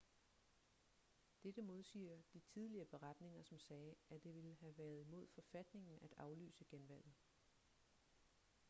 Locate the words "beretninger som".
2.87-3.59